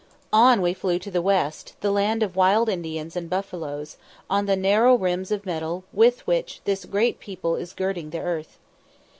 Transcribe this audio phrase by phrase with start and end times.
[0.33, 3.97] On we flew to the West, the land of Wild Indians and buffaloes,
[4.31, 8.57] on the narrow rims of metal with which this "great people" is girdling the earth.